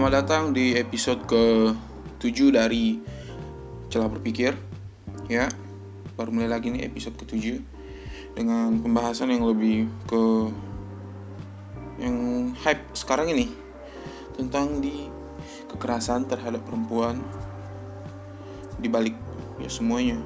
Selamat 0.00 0.24
datang 0.24 0.56
di 0.56 0.80
episode 0.80 1.28
ke-7 1.28 2.56
dari 2.56 3.04
Celah 3.92 4.08
Berpikir. 4.08 4.56
Ya, 5.28 5.44
baru 6.16 6.32
mulai 6.32 6.48
lagi 6.48 6.72
nih 6.72 6.88
episode 6.88 7.20
ke-7 7.20 7.60
Dengan 8.32 8.80
pembahasan 8.80 9.28
yang 9.28 9.44
lebih 9.44 9.92
ke 10.08 10.48
Yang 12.00 12.16
hype 12.64 12.80
sekarang 12.96 13.28
ini 13.28 13.52
Tentang 14.40 14.80
di 14.80 15.12
kekerasan 15.68 16.24
terhadap 16.32 16.64
perempuan 16.64 17.20
Di 18.80 18.88
balik 18.88 19.12
ya 19.60 19.68
semuanya. 19.68 20.16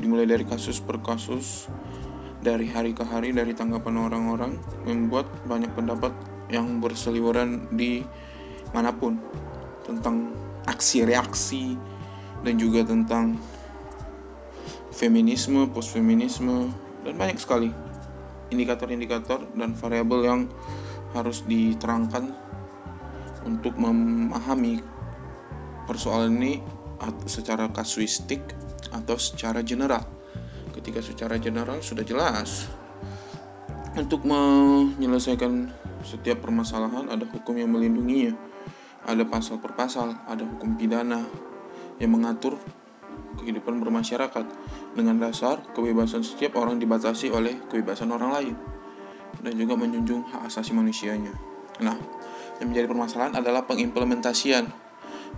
Dimulai 0.00 0.24
dari 0.24 0.48
kasus 0.48 0.80
per 0.80 1.04
kasus 1.04 1.68
Dari 2.40 2.64
hari 2.64 2.96
ke 2.96 3.04
hari, 3.04 3.36
dari 3.36 3.52
tanggapan 3.52 4.08
orang-orang 4.08 4.56
Membuat 4.88 5.28
banyak 5.44 5.68
pendapat 5.76 6.16
yang 6.48 6.80
berseliweran 6.80 7.68
di 7.76 8.08
mana 8.72 8.92
pun. 8.92 9.20
Tentang 9.84 10.32
aksi 10.68 11.08
reaksi 11.08 11.74
dan 12.44 12.60
juga 12.60 12.84
tentang 12.84 13.40
feminisme, 14.92 15.64
post 15.70 15.94
feminisme 15.94 16.68
dan 17.06 17.14
banyak 17.16 17.38
sekali 17.40 17.70
indikator-indikator 18.48 19.44
dan 19.56 19.76
variabel 19.76 20.20
yang 20.24 20.40
harus 21.16 21.44
diterangkan 21.48 22.32
untuk 23.46 23.72
memahami 23.80 24.84
persoalan 25.88 26.36
ini 26.36 26.54
secara 27.24 27.70
kasuistik 27.72 28.42
atau 28.92 29.16
secara 29.16 29.64
general. 29.64 30.04
Ketika 30.76 31.00
secara 31.00 31.40
general 31.40 31.80
sudah 31.80 32.04
jelas. 32.04 32.68
Untuk 33.98 34.22
menyelesaikan 34.22 35.74
setiap 36.06 36.44
permasalahan 36.44 37.10
ada 37.10 37.26
hukum 37.26 37.58
yang 37.58 37.74
melindunginya 37.74 38.47
ada 39.08 39.24
pasal 39.24 39.56
per 39.56 39.72
pasal, 39.72 40.12
ada 40.28 40.44
hukum 40.44 40.76
pidana 40.76 41.24
yang 41.96 42.12
mengatur 42.12 42.60
kehidupan 43.40 43.80
bermasyarakat 43.80 44.44
dengan 44.92 45.16
dasar 45.16 45.64
kebebasan 45.72 46.20
setiap 46.20 46.60
orang 46.60 46.76
dibatasi 46.76 47.32
oleh 47.32 47.56
kebebasan 47.72 48.12
orang 48.12 48.30
lain 48.36 48.54
dan 49.40 49.56
juga 49.56 49.80
menjunjung 49.80 50.28
hak 50.28 50.52
asasi 50.52 50.76
manusianya. 50.76 51.32
Nah, 51.80 51.96
yang 52.60 52.68
menjadi 52.74 52.90
permasalahan 52.90 53.38
adalah 53.38 53.64
pengimplementasian. 53.64 54.68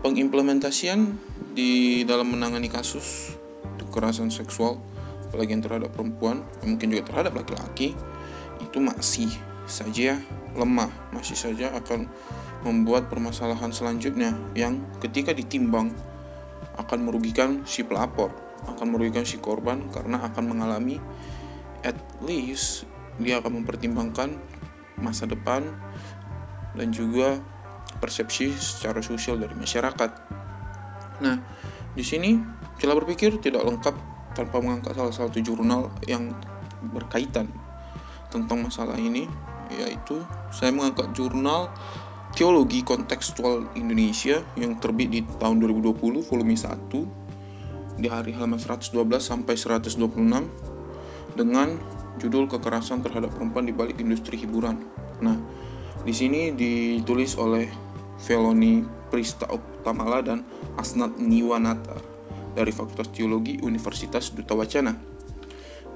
Pengimplementasian 0.01 1.15
di 1.53 2.03
dalam 2.09 2.33
menangani 2.33 2.73
kasus 2.73 3.37
kekerasan 3.77 4.33
seksual, 4.33 4.81
apalagi 5.29 5.53
yang 5.53 5.63
terhadap 5.63 5.93
perempuan, 5.93 6.41
mungkin 6.65 6.89
juga 6.89 7.13
terhadap 7.13 7.37
laki-laki, 7.37 7.93
itu 8.65 8.79
masih 8.81 9.29
saja 9.69 10.17
lemah, 10.57 10.89
masih 11.13 11.37
saja 11.37 11.71
akan 11.77 12.09
membuat 12.61 13.08
permasalahan 13.08 13.72
selanjutnya 13.72 14.36
yang 14.53 14.84
ketika 15.00 15.33
ditimbang 15.33 15.92
akan 16.77 17.08
merugikan 17.08 17.64
si 17.64 17.84
pelapor, 17.84 18.33
akan 18.69 18.86
merugikan 18.92 19.25
si 19.25 19.41
korban 19.41 19.89
karena 19.92 20.20
akan 20.20 20.52
mengalami 20.52 21.00
at 21.84 21.97
least 22.25 22.84
dia 23.20 23.41
akan 23.41 23.64
mempertimbangkan 23.64 24.36
masa 25.00 25.25
depan 25.25 25.64
dan 26.77 26.92
juga 26.92 27.41
persepsi 28.00 28.52
secara 28.55 29.00
sosial 29.00 29.41
dari 29.41 29.56
masyarakat. 29.56 30.11
Nah, 31.20 31.36
di 31.92 32.05
sini 32.05 32.39
celah 32.80 32.97
berpikir 32.97 33.41
tidak 33.42 33.64
lengkap 33.64 33.92
tanpa 34.33 34.62
mengangkat 34.62 34.95
salah 34.97 35.12
satu 35.12 35.42
jurnal 35.42 35.92
yang 36.06 36.33
berkaitan 36.95 37.50
tentang 38.30 38.62
masalah 38.64 38.97
ini, 38.97 39.27
yaitu 39.74 40.22
saya 40.55 40.70
mengangkat 40.70 41.11
jurnal 41.12 41.69
Teologi 42.31 42.86
Kontekstual 42.86 43.67
Indonesia 43.75 44.39
yang 44.55 44.78
terbit 44.78 45.11
di 45.11 45.20
tahun 45.42 45.58
2020 45.58 46.23
volume 46.23 46.55
1 46.55 48.01
di 48.01 48.08
hari 48.08 48.30
halaman 48.33 48.57
112 48.57 48.95
sampai 49.18 49.55
126 49.58 49.98
dengan 51.35 51.74
judul 52.23 52.46
kekerasan 52.46 53.02
terhadap 53.02 53.35
perempuan 53.35 53.67
di 53.67 53.74
balik 53.74 53.98
industri 53.98 54.39
hiburan. 54.39 54.79
Nah, 55.20 55.36
di 56.07 56.14
sini 56.14 56.55
ditulis 56.55 57.35
oleh 57.35 57.68
Feloni 58.23 58.86
Prista 59.11 59.51
Tamala 59.83 60.23
dan 60.23 60.47
Asnat 60.79 61.18
Niwanata 61.18 61.98
dari 62.55 62.70
Fakultas 62.70 63.11
Teologi 63.11 63.58
Universitas 63.61 64.30
Duta 64.30 64.55
Wacana. 64.55 64.95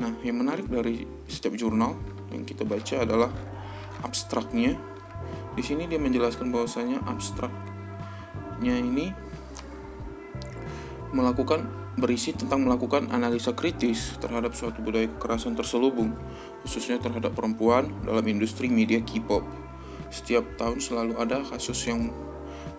Nah, 0.03 0.13
yang 0.27 0.43
menarik 0.43 0.67
dari 0.67 1.07
setiap 1.31 1.55
jurnal 1.55 1.95
yang 2.35 2.43
kita 2.43 2.67
baca 2.67 3.07
adalah 3.07 3.31
abstraknya 4.03 4.75
di 5.55 5.63
sini 5.63 5.87
dia 5.87 6.03
menjelaskan 6.03 6.51
bahwasanya 6.51 6.99
abstraknya 7.07 8.75
ini 8.75 9.15
melakukan 11.15 11.71
berisi 11.95 12.35
tentang 12.35 12.67
melakukan 12.67 13.07
analisa 13.15 13.55
kritis 13.55 14.19
terhadap 14.19 14.51
suatu 14.59 14.83
budaya 14.83 15.07
kekerasan 15.07 15.55
terselubung, 15.55 16.11
khususnya 16.67 16.99
terhadap 16.99 17.39
perempuan 17.39 17.87
dalam 18.03 18.27
industri 18.27 18.67
media 18.67 18.99
K-pop. 18.99 19.47
Setiap 20.11 20.43
tahun 20.59 20.83
selalu 20.83 21.15
ada 21.23 21.47
kasus 21.47 21.79
yang 21.87 22.11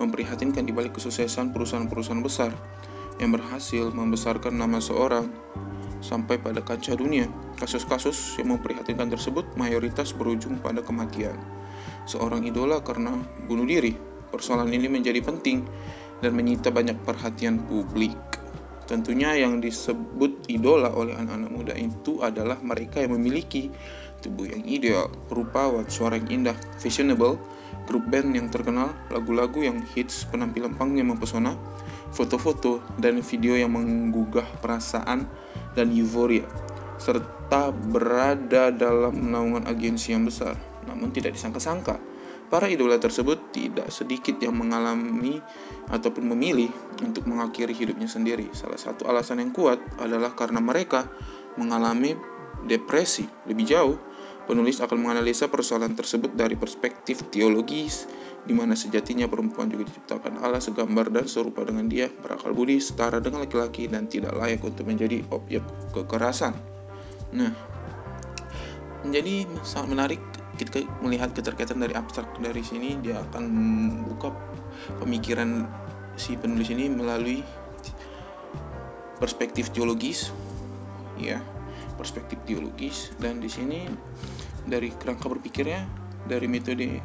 memprihatinkan 0.03 0.67
di 0.67 0.75
balik 0.75 0.99
kesuksesan 0.99 1.55
perusahaan-perusahaan 1.55 2.19
besar 2.19 2.51
yang 3.23 3.31
berhasil 3.31 3.87
membesarkan 3.95 4.59
nama 4.59 4.83
seorang 4.83 5.31
sampai 6.03 6.35
pada 6.35 6.59
kancah 6.59 6.99
dunia. 6.99 7.31
Kasus-kasus 7.55 8.35
yang 8.35 8.59
memprihatinkan 8.59 9.07
tersebut 9.07 9.47
mayoritas 9.55 10.11
berujung 10.11 10.59
pada 10.59 10.83
kematian 10.83 11.39
seorang 12.05 12.45
idola 12.45 12.81
karena 12.81 13.13
bunuh 13.49 13.66
diri. 13.66 13.93
Persoalan 14.31 14.71
ini 14.73 14.89
menjadi 14.89 15.21
penting 15.21 15.66
dan 16.21 16.33
menyita 16.33 16.71
banyak 16.73 16.97
perhatian 17.05 17.61
publik. 17.67 18.16
Tentunya 18.85 19.33
yang 19.33 19.66
disebut 19.66 20.45
idola 20.45 20.93
oleh 20.93 21.17
anak-anak 21.17 21.49
muda 21.49 21.73
itu 21.73 22.21
adalah 22.21 22.61
mereka 22.61 23.01
yang 23.01 23.17
memiliki 23.17 23.73
tubuh 24.21 24.45
yang 24.45 24.61
ideal, 24.66 25.09
rupawan, 25.33 25.85
suara 25.89 26.21
yang 26.21 26.45
indah, 26.45 26.57
fashionable, 26.77 27.38
grup 27.89 28.05
band 28.09 28.33
yang 28.33 28.49
terkenal, 28.49 28.93
lagu-lagu 29.09 29.61
yang 29.61 29.81
hits, 29.93 30.25
penampilan 30.29 30.73
punk 30.77 30.97
yang 30.97 31.13
mempesona, 31.13 31.53
foto-foto 32.13 32.81
dan 33.01 33.22
video 33.22 33.57
yang 33.57 33.73
menggugah 33.73 34.45
perasaan 34.61 35.29
dan 35.77 35.93
euforia, 35.93 36.45
serta 36.97 37.73
berada 37.93 38.73
dalam 38.73 39.33
naungan 39.33 39.69
agensi 39.69 40.13
yang 40.13 40.25
besar. 40.25 40.57
Namun 40.85 41.09
tidak 41.12 41.34
disangka-sangka, 41.34 41.97
para 42.50 42.69
idola 42.69 43.01
tersebut 43.01 43.51
tidak 43.51 43.90
sedikit 43.90 44.38
yang 44.38 44.56
mengalami 44.57 45.41
ataupun 45.90 46.29
memilih 46.34 46.69
untuk 47.01 47.25
mengakhiri 47.25 47.73
hidupnya 47.73 48.06
sendiri. 48.06 48.50
Salah 48.53 48.78
satu 48.78 49.09
alasan 49.09 49.41
yang 49.41 49.51
kuat 49.51 49.81
adalah 49.97 50.34
karena 50.38 50.62
mereka 50.62 51.09
mengalami 51.57 52.13
depresi. 52.66 53.25
Lebih 53.50 53.66
jauh, 53.66 53.97
penulis 54.46 54.81
akan 54.81 54.97
menganalisa 55.01 55.50
persoalan 55.50 55.97
tersebut 55.97 56.34
dari 56.38 56.53
perspektif 56.53 57.25
teologis, 57.34 58.06
di 58.46 58.53
mana 58.53 58.78
sejatinya 58.78 59.25
perempuan 59.25 59.69
juga 59.73 59.90
diciptakan 59.90 60.41
Allah 60.41 60.62
segambar 60.62 61.09
dan 61.09 61.25
serupa 61.25 61.66
dengan 61.66 61.90
dia, 61.90 62.09
berakal 62.22 62.53
budi, 62.53 62.78
setara 62.78 63.17
dengan 63.17 63.41
laki-laki, 63.41 63.90
dan 63.90 64.06
tidak 64.06 64.38
layak 64.38 64.62
untuk 64.62 64.85
menjadi 64.85 65.25
objek 65.34 65.66
kekerasan. 65.94 66.53
Nah, 67.34 67.52
menjadi 69.02 69.50
sangat 69.66 69.90
menarik 69.90 70.22
kita 70.55 70.88
melihat 71.03 71.35
keterkaitan 71.35 71.83
dari 71.83 71.93
abstrak 71.95 72.27
dari 72.39 72.63
sini 72.63 72.99
dia 73.03 73.19
akan 73.31 73.43
membuka 73.51 74.31
pemikiran 75.03 75.67
si 76.16 76.39
penulis 76.39 76.71
ini 76.71 76.88
melalui 76.88 77.43
perspektif 79.19 79.71
teologis 79.71 80.31
ya 81.19 81.39
perspektif 81.95 82.39
teologis 82.43 83.16
dan 83.19 83.39
di 83.39 83.47
sini 83.47 83.88
dari 84.67 84.91
kerangka 84.91 85.31
berpikirnya 85.31 85.87
dari 86.28 86.49
metode 86.49 86.99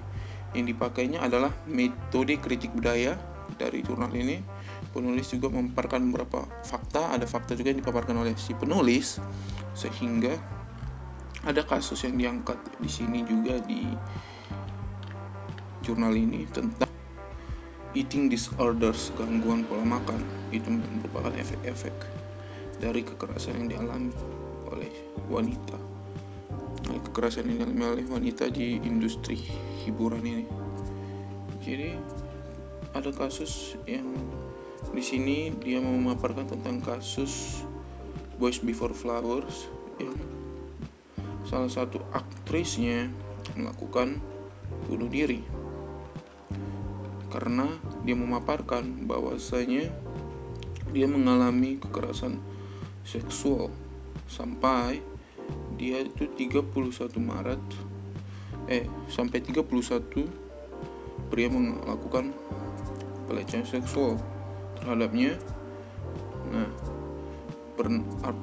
yang 0.54 0.66
dipakainya 0.66 1.22
adalah 1.22 1.54
metode 1.70 2.34
kritik 2.42 2.74
budaya 2.74 3.14
dari 3.54 3.82
jurnal 3.84 4.10
ini. 4.14 4.42
Penulis 4.90 5.30
juga 5.30 5.54
memaparkan 5.54 6.10
beberapa 6.10 6.42
fakta 6.66 7.14
ada 7.14 7.22
fakta 7.22 7.54
juga 7.54 7.70
yang 7.70 7.78
dipaparkan 7.84 8.16
oleh 8.18 8.34
si 8.34 8.56
penulis 8.58 9.22
sehingga 9.78 10.34
ada 11.48 11.64
kasus 11.64 12.04
yang 12.04 12.20
diangkat 12.20 12.60
di 12.80 12.90
sini 12.90 13.24
juga 13.24 13.56
di 13.64 13.88
jurnal 15.80 16.12
ini 16.12 16.44
tentang 16.52 16.90
eating 17.96 18.28
disorders 18.28 19.08
gangguan 19.16 19.64
pola 19.64 19.82
makan. 19.82 20.20
Itu 20.52 20.68
merupakan 20.68 21.32
efek-efek 21.32 21.94
dari 22.80 23.00
kekerasan 23.00 23.64
yang 23.64 23.68
dialami 23.72 24.12
oleh 24.68 24.92
wanita. 25.32 25.78
Nah, 26.90 27.00
kekerasan 27.08 27.48
yang 27.48 27.64
dialami 27.64 27.84
oleh 27.98 28.06
wanita 28.08 28.52
di 28.52 28.76
industri 28.84 29.40
hiburan 29.84 30.22
ini. 30.22 30.46
Jadi 31.60 31.96
ada 32.92 33.10
kasus 33.14 33.76
yang 33.88 34.06
di 34.90 35.04
sini 35.04 35.54
dia 35.60 35.78
memaparkan 35.78 36.48
tentang 36.48 36.82
kasus 36.82 37.62
Boys 38.40 38.58
Before 38.58 38.96
Flowers 38.96 39.68
yang 40.00 40.16
salah 41.50 41.66
satu 41.66 41.98
aktrisnya 42.14 43.10
melakukan 43.58 44.22
bunuh 44.86 45.10
diri. 45.10 45.42
karena 47.30 47.70
dia 48.02 48.18
memaparkan 48.18 49.06
bahwasanya 49.06 49.86
dia 50.90 51.06
mengalami 51.06 51.78
kekerasan 51.78 52.42
seksual 53.06 53.70
sampai 54.26 54.98
dia 55.78 56.02
itu 56.02 56.26
31 56.26 56.74
Maret 57.22 57.62
eh 58.66 58.82
sampai 59.06 59.38
31 59.46 59.62
pria 61.30 61.46
melakukan 61.46 62.34
pelecehan 63.30 63.62
seksual 63.62 64.18
terhadapnya 64.82 65.38
ber, 67.80 67.88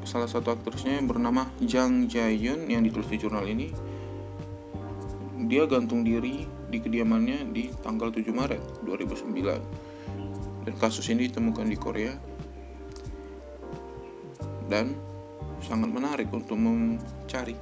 salah 0.10 0.25
satu 0.25 0.57
aktrisnya 0.57 0.98
yang 0.98 1.06
bernama 1.06 1.45
Jang 1.62 2.10
Jae-yun 2.10 2.66
yang 2.66 2.81
ditulis 2.81 3.06
di 3.06 3.22
jurnal 3.22 3.45
ini 3.45 3.69
dia 5.45 5.69
gantung 5.69 6.01
diri 6.01 6.50
di 6.74 6.81
kediamannya 6.81 7.54
di 7.54 7.69
tanggal 7.86 8.10
7 8.10 8.25
Maret 8.34 8.81
2009 8.89 10.66
dan 10.68 10.74
kasus 10.75 11.07
ini 11.07 11.31
ditemukan 11.31 11.69
di 11.69 11.78
Korea. 11.80 12.12
Dan 14.68 14.92
sangat 15.63 15.88
menarik 15.95 16.28
untuk 16.36 16.60
mencari 16.60 17.56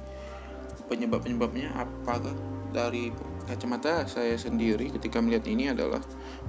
penyebab-penyebabnya 0.90 1.70
apakah 1.78 2.34
dari 2.74 3.14
kacamata 3.46 4.04
saya 4.10 4.34
sendiri 4.34 4.90
ketika 4.90 5.22
melihat 5.22 5.46
ini 5.46 5.70
adalah 5.70 6.02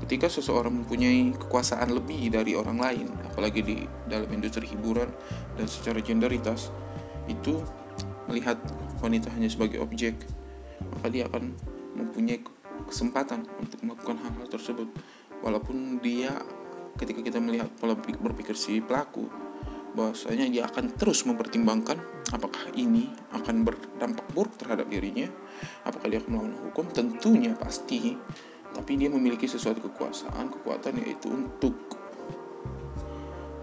ketika 0.05 0.27
seseorang 0.27 0.83
mempunyai 0.83 1.31
kekuasaan 1.38 1.94
lebih 1.94 2.33
dari 2.33 2.57
orang 2.57 2.81
lain 2.81 3.07
apalagi 3.29 3.61
di 3.61 3.77
dalam 4.09 4.27
industri 4.33 4.65
hiburan 4.65 5.07
dan 5.55 5.65
secara 5.69 6.01
genderitas 6.01 6.73
itu 7.29 7.61
melihat 8.27 8.57
wanita 8.99 9.29
hanya 9.38 9.47
sebagai 9.47 9.79
objek 9.79 10.17
maka 10.97 11.07
dia 11.13 11.29
akan 11.29 11.53
mempunyai 11.97 12.41
kesempatan 12.85 13.44
untuk 13.57 13.79
melakukan 13.81 14.17
hal-hal 14.21 14.47
tersebut. 14.47 14.88
Walaupun 15.41 16.01
dia 16.01 16.33
ketika 16.97 17.21
kita 17.21 17.38
melihat 17.38 17.69
pola 17.77 17.94
berpikir 17.97 18.57
si 18.57 18.81
pelaku 18.81 19.29
bahwasanya 19.95 20.45
dia 20.51 20.63
akan 20.67 20.91
terus 20.97 21.23
mempertimbangkan 21.23 21.99
apakah 22.35 22.67
ini 22.75 23.07
akan 23.31 23.63
berdampak 23.63 24.25
buruk 24.35 24.53
terhadap 24.59 24.87
dirinya, 24.91 25.29
apakah 25.87 26.11
dia 26.11 26.19
akan 26.19 26.31
melawan 26.33 26.55
hukum, 26.67 26.85
tentunya 26.91 27.55
pasti, 27.55 28.19
tapi 28.75 28.99
dia 28.99 29.07
memiliki 29.07 29.47
sesuatu 29.47 29.79
kekuasaan, 29.87 30.51
kekuatan 30.51 30.99
yaitu 31.01 31.31
untuk 31.31 31.75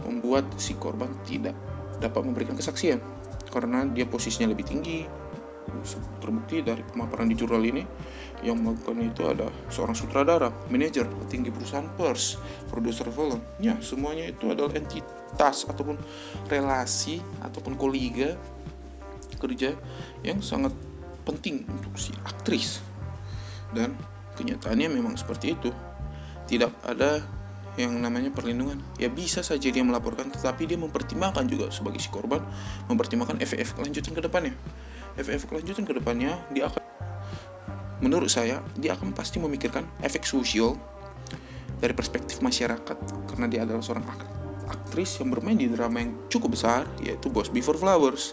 membuat 0.05 0.45
si 0.61 0.77
korban 0.77 1.13
tidak 1.25 1.57
dapat 2.01 2.25
memberikan 2.25 2.57
kesaksian. 2.57 3.01
Karena 3.53 3.87
dia 3.87 4.09
posisinya 4.09 4.51
lebih 4.51 4.67
tinggi, 4.67 5.07
terbukti 6.21 6.65
dari 6.65 6.85
pemaparan 6.93 7.29
di 7.29 7.37
jurnal 7.37 7.61
ini 7.65 7.85
yang 8.45 8.61
melakukan 8.61 9.01
itu 9.01 9.23
ada 9.25 9.49
seorang 9.73 9.97
sutradara, 9.97 10.53
manajer, 10.69 11.09
petinggi 11.25 11.49
perusahaan 11.49 11.89
pers, 11.97 12.37
produser 12.69 13.09
film. 13.09 13.41
Ya, 13.57 13.77
semuanya 13.81 14.29
itu 14.29 14.53
adalah 14.53 14.77
entitas 14.77 15.65
ataupun 15.65 15.97
relasi 16.53 17.25
ataupun 17.41 17.77
kolega 17.81 18.37
kerja 19.41 19.73
yang 20.21 20.45
sangat 20.45 20.73
penting 21.25 21.65
untuk 21.69 21.97
si 21.97 22.13
aktris. 22.29 22.85
Dan 23.73 23.97
kenyataannya 24.37 24.93
memang 24.93 25.17
seperti 25.17 25.57
itu. 25.57 25.73
Tidak 26.45 26.85
ada 26.85 27.25
yang 27.81 27.97
namanya 28.05 28.29
perlindungan. 28.29 28.77
Ya 29.01 29.09
bisa 29.09 29.41
saja 29.41 29.73
dia 29.73 29.81
melaporkan, 29.81 30.29
tetapi 30.29 30.69
dia 30.69 30.77
mempertimbangkan 30.77 31.49
juga 31.49 31.73
sebagai 31.73 31.99
si 31.99 32.13
korban, 32.13 32.45
mempertimbangkan 32.93 33.41
efek-efek 33.41 33.81
kelanjutan 33.81 34.13
ke 34.13 34.23
depannya 34.23 34.55
efek-efek 35.19 35.49
kelanjutan 35.51 35.85
ke 35.87 35.95
depannya 35.97 36.39
dia 36.51 36.71
akan 36.71 36.83
menurut 38.03 38.29
saya 38.29 38.61
dia 38.77 38.93
akan 38.99 39.15
pasti 39.15 39.39
memikirkan 39.39 39.87
efek 40.03 40.27
sosial 40.27 40.77
dari 41.79 41.95
perspektif 41.95 42.41
masyarakat 42.41 42.97
karena 43.31 43.47
dia 43.51 43.61
adalah 43.67 43.83
seorang 43.85 44.07
aktris 44.69 45.21
yang 45.21 45.31
bermain 45.33 45.59
di 45.59 45.69
drama 45.69 46.01
yang 46.01 46.13
cukup 46.33 46.57
besar 46.57 46.89
yaitu 47.05 47.29
Boss 47.29 47.53
Before 47.53 47.77
Flowers. 47.77 48.33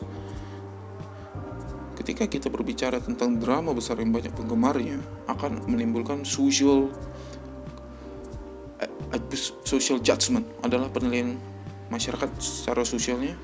Ketika 1.99 2.25
kita 2.25 2.49
berbicara 2.49 2.97
tentang 2.97 3.37
drama 3.37 3.77
besar 3.77 4.01
yang 4.01 4.09
banyak 4.09 4.33
penggemarnya 4.33 4.97
akan 5.29 5.69
menimbulkan 5.69 6.25
social 6.25 6.89
eh, 8.81 8.89
social 9.67 10.01
judgment 10.01 10.47
adalah 10.65 10.89
penilaian 10.89 11.37
masyarakat 11.93 12.31
secara 12.41 12.81
sosialnya 12.87 13.37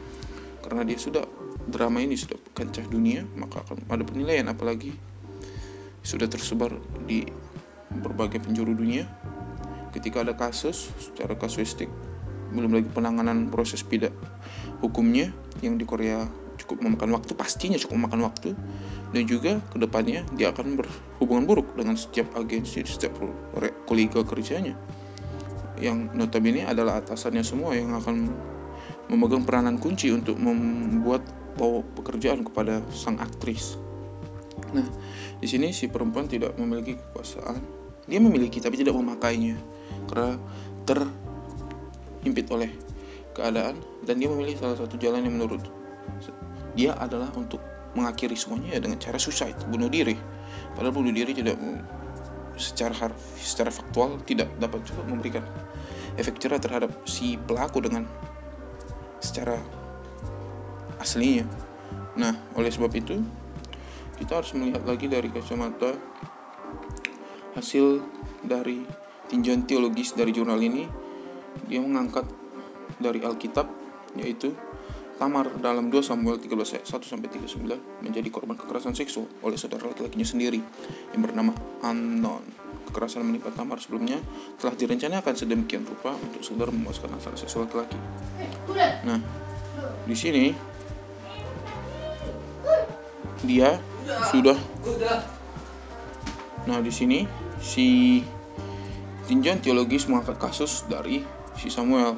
karena 0.65 0.87
dia 0.87 0.97
sudah 0.97 1.23
drama 1.67 1.99
ini 1.99 2.15
sudah 2.15 2.39
kancah 2.55 2.87
dunia 2.87 3.27
maka 3.35 3.63
akan 3.67 3.83
ada 3.91 4.03
penilaian 4.07 4.47
apalagi 4.47 4.95
sudah 6.01 6.31
tersebar 6.31 6.71
di 7.03 7.27
berbagai 7.91 8.43
penjuru 8.43 8.71
dunia. 8.75 9.07
Ketika 9.91 10.21
ada 10.21 10.35
kasus 10.37 10.93
secara 11.01 11.33
kasuistik 11.35 11.89
belum 12.53 12.71
lagi 12.79 12.87
penanganan 12.95 13.51
proses 13.51 13.83
pidana 13.83 14.15
hukumnya 14.79 15.33
yang 15.59 15.75
di 15.75 15.83
Korea 15.83 16.23
cukup 16.57 16.79
memakan 16.79 17.13
waktu 17.13 17.31
pastinya 17.35 17.77
cukup 17.77 18.01
memakan 18.01 18.21
waktu 18.27 18.49
dan 19.13 19.23
juga 19.27 19.59
ke 19.71 19.77
depannya 19.77 20.25
dia 20.35 20.51
akan 20.51 20.79
berhubungan 20.79 21.43
buruk 21.47 21.67
dengan 21.77 21.95
setiap 21.95 22.27
agensi 22.35 22.83
setiap 22.83 23.15
kolega 23.87 24.23
kerjanya. 24.25 24.75
Yang 25.77 26.09
notabene 26.17 26.65
adalah 26.65 26.99
atasannya 27.05 27.45
semua 27.45 27.77
yang 27.77 27.93
akan 27.93 28.33
memegang 29.07 29.45
peranan 29.45 29.77
kunci 29.77 30.09
untuk 30.09 30.35
membuat 30.41 31.21
bawa 31.57 31.81
pekerjaan 31.97 32.45
kepada 32.45 32.79
sang 32.93 33.17
aktris. 33.17 33.75
Nah, 34.71 34.85
di 35.41 35.47
sini 35.49 35.73
si 35.73 35.89
perempuan 35.89 36.29
tidak 36.29 36.53
memiliki 36.55 36.95
kekuasaan. 36.97 37.59
Dia 38.07 38.23
memiliki 38.23 38.63
tapi 38.63 38.79
tidak 38.79 38.95
memakainya 38.95 39.59
karena 40.07 40.39
terhimpit 40.87 42.47
oleh 42.47 42.71
keadaan 43.35 43.75
dan 44.07 44.15
dia 44.17 44.31
memilih 44.31 44.55
salah 44.55 44.79
satu 44.79 44.95
jalan 44.95 45.27
yang 45.27 45.35
menurut 45.35 45.59
dia 46.77 46.95
adalah 47.01 47.27
untuk 47.35 47.59
mengakhiri 47.97 48.37
semuanya 48.37 48.77
ya 48.77 48.79
dengan 48.79 49.01
cara 49.01 49.17
suicide, 49.17 49.57
bunuh 49.73 49.89
diri. 49.89 50.13
Padahal 50.77 50.93
bunuh 50.93 51.11
diri 51.11 51.33
tidak 51.33 51.57
secara 52.57 52.93
harf, 52.93 53.17
secara 53.37 53.73
faktual 53.73 54.21
tidak 54.29 54.49
dapat 54.61 54.85
juga 54.85 55.01
memberikan 55.09 55.43
efek 56.21 56.37
cerah 56.41 56.61
terhadap 56.61 56.93
si 57.09 57.37
pelaku 57.49 57.81
dengan 57.81 58.05
secara 59.21 59.57
aslinya. 61.07 61.47
Nah, 62.19 62.35
oleh 62.59 62.67
sebab 62.67 62.91
itu, 62.91 63.23
kita 64.19 64.43
harus 64.43 64.51
melihat 64.59 64.83
lagi 64.83 65.07
dari 65.07 65.31
kacamata 65.31 65.95
hasil 67.55 68.03
dari 68.43 68.83
tinjauan 69.31 69.63
teologis 69.63 70.11
dari 70.11 70.35
jurnal 70.35 70.59
ini. 70.59 70.83
Dia 71.71 71.79
mengangkat 71.79 72.27
dari 72.99 73.23
Alkitab, 73.23 73.71
yaitu 74.19 74.51
Tamar 75.17 75.49
dalam 75.57 75.89
2 75.89 75.97
Samuel 76.05 76.37
13 76.37 76.77
ayat 76.77 76.85
1 76.85 77.01
sampai 77.01 77.25
39 77.33 78.05
menjadi 78.05 78.29
korban 78.29 78.53
kekerasan 78.53 78.93
seksual 78.93 79.25
oleh 79.41 79.57
saudara 79.57 79.89
laki-lakinya 79.89 80.27
sendiri 80.27 80.61
yang 81.09 81.21
bernama 81.25 81.57
Anon. 81.81 82.45
Kekerasan 82.85 83.25
menimpa 83.25 83.49
Tamar 83.49 83.81
sebelumnya 83.81 84.21
telah 84.61 84.77
direncanakan 84.77 85.33
sedemikian 85.33 85.89
rupa 85.89 86.13
untuk 86.13 86.45
saudara 86.45 86.69
memuaskan 86.69 87.17
hasrat 87.17 87.33
seksual 87.41 87.65
laki-laki. 87.65 87.97
Nah, 89.09 89.17
di 90.05 90.13
sini 90.13 90.53
dia 93.43 93.77
sudah. 94.31 94.57
Nah, 96.65 96.79
di 96.81 96.91
sini 96.91 97.29
si 97.61 98.19
tinjauan 99.27 99.59
teologis 99.59 100.07
mengangkat 100.07 100.39
kasus 100.39 100.87
dari 100.87 101.21
si 101.59 101.67
Samuel. 101.67 102.17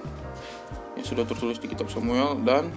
Yang 0.95 1.15
sudah 1.15 1.23
tertulis 1.25 1.57
di 1.57 1.67
kitab 1.71 1.87
Samuel 1.87 2.39
dan 2.43 2.69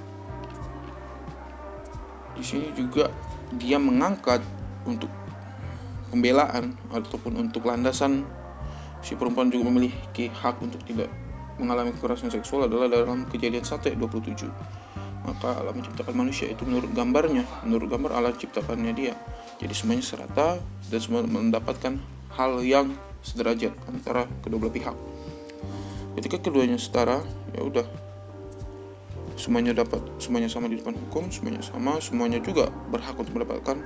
di 2.38 2.44
sini 2.44 2.70
juga 2.75 3.12
dia 3.54 3.76
mengangkat 3.76 4.40
untuk 4.88 5.11
pembelaan 6.11 6.75
ataupun 6.90 7.38
untuk 7.38 7.68
landasan 7.68 8.26
si 9.02 9.18
perempuan 9.18 9.50
juga 9.50 9.68
memiliki 9.68 10.30
hak 10.30 10.61
untuk 10.62 10.80
tidak 10.87 11.11
mengalami 11.61 11.92
kekerasan 11.92 12.32
seksual 12.32 12.66
adalah 12.66 12.88
dalam 12.88 13.28
kejadian 13.28 13.64
1 13.64 13.92
ayat 13.92 13.99
27 13.99 14.49
maka 15.23 15.55
Allah 15.55 15.75
menciptakan 15.75 16.14
manusia 16.19 16.50
itu 16.50 16.67
menurut 16.67 16.91
gambarnya 16.95 17.47
menurut 17.62 17.87
gambar 17.91 18.19
Allah 18.19 18.35
ciptakannya 18.35 18.93
dia. 18.95 19.14
Jadi 19.62 19.75
semuanya 19.75 20.02
serata 20.02 20.59
dan 20.91 20.99
semua 20.99 21.23
mendapatkan 21.23 21.95
hal 22.35 22.52
yang 22.67 22.91
sederajat 23.23 23.71
antara 23.87 24.26
kedua 24.43 24.67
belah 24.67 24.75
pihak. 24.75 24.97
Ketika 26.19 26.43
keduanya 26.43 26.76
setara 26.76 27.23
ya 27.55 27.62
udah. 27.62 27.87
Semuanya 29.38 29.73
dapat 29.75 29.99
semuanya 30.23 30.47
sama 30.47 30.71
di 30.71 30.79
depan 30.79 30.95
hukum 30.95 31.26
semuanya 31.33 31.64
sama 31.64 31.99
semuanya 31.99 32.38
juga 32.38 32.69
berhak 32.93 33.17
untuk 33.17 33.33
mendapatkan 33.43 33.81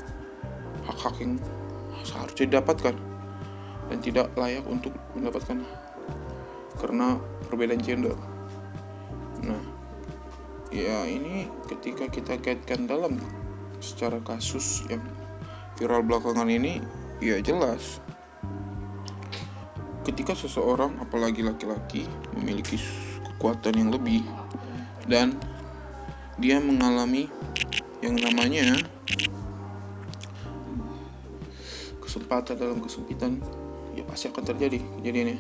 hak-hak 0.85 1.15
yang 1.23 1.39
seharusnya 2.03 2.45
didapatkan. 2.49 2.97
Dan 3.87 3.99
tidak 4.03 4.35
layak 4.35 4.67
untuk 4.67 4.91
mendapatkan 5.15 5.63
karena 6.83 7.23
perbedaan 7.47 7.79
gender. 7.79 8.19
Nah 9.47 9.76
ya 10.75 11.07
ini 11.07 11.47
ketika 11.71 12.11
kita 12.11 12.39
kaitkan 12.43 12.91
dalam 12.91 13.19
secara 13.79 14.19
kasus 14.25 14.83
yang 14.91 15.03
viral 15.79 16.03
belakangan 16.03 16.49
ini 16.49 16.83
ya 17.23 17.39
jelas. 17.41 18.01
Ketika 20.07 20.39
seseorang 20.39 20.95
apalagi 21.03 21.43
laki-laki 21.43 22.07
memiliki 22.39 22.79
kekuatan 23.35 23.75
yang 23.75 23.91
lebih 23.91 24.23
dan 25.11 25.35
dia 26.39 26.63
mengalami 26.63 27.27
yang 28.05 28.15
namanya 28.15 28.79
kesempatan 31.99 32.55
dalam 32.55 32.79
kesempitan 32.79 33.43
ya 33.99 34.07
pasti 34.07 34.31
akan 34.31 34.45
terjadi 34.47 34.79
kejadiannya. 35.03 35.39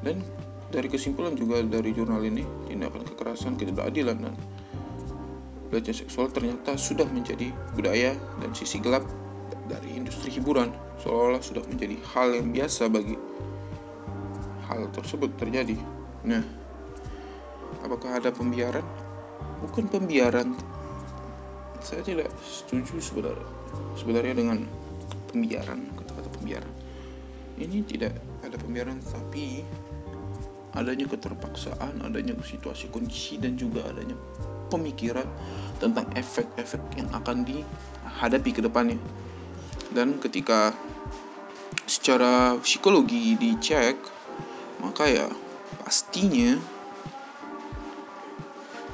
Dan 0.00 0.24
dari 0.70 0.88
kesimpulan 0.88 1.36
juga 1.36 1.62
dari 1.62 1.92
jurnal 1.94 2.24
ini 2.26 2.42
tindakan 2.80 3.04
kekerasan 3.04 3.60
ketidakadilan 3.60 4.16
dan 4.24 4.34
pelecehan 5.68 6.00
seksual 6.00 6.32
ternyata 6.32 6.80
sudah 6.80 7.04
menjadi 7.12 7.52
budaya 7.76 8.16
dan 8.40 8.56
sisi 8.56 8.80
gelap 8.80 9.04
dari 9.68 10.00
industri 10.00 10.32
hiburan 10.32 10.72
seolah-olah 11.04 11.44
sudah 11.44 11.60
menjadi 11.68 12.00
hal 12.16 12.32
yang 12.32 12.48
biasa 12.48 12.88
bagi 12.88 13.20
hal 14.64 14.88
tersebut 14.96 15.28
terjadi. 15.36 15.76
Nah 16.24 16.40
apakah 17.84 18.16
ada 18.16 18.32
pembiaran? 18.32 18.82
Bukan 19.60 19.92
pembiaran. 19.92 20.56
Saya 21.84 22.00
tidak 22.00 22.32
setuju 22.40 22.96
sebenarnya 22.96 23.48
sebenarnya 23.92 24.34
dengan 24.40 24.64
pembiaran 25.28 25.84
kata-kata 26.00 26.32
pembiaran. 26.40 26.72
Ini 27.60 27.84
tidak 27.84 28.16
ada 28.40 28.56
pembiaran 28.56 29.04
tapi 29.04 29.68
adanya 30.76 31.06
keterpaksaan 31.10 32.02
adanya 32.02 32.34
situasi 32.40 32.90
kondisi 32.90 33.38
dan 33.38 33.58
juga 33.58 33.86
adanya 33.90 34.14
pemikiran 34.70 35.26
tentang 35.82 36.06
efek-efek 36.14 36.82
yang 36.94 37.10
akan 37.10 37.42
dihadapi 37.42 38.50
ke 38.54 38.60
depannya 38.62 38.98
dan 39.90 40.18
ketika 40.22 40.70
secara 41.86 42.54
psikologi 42.62 43.34
dicek 43.34 43.98
maka 44.78 45.10
ya 45.10 45.26
pastinya 45.82 46.54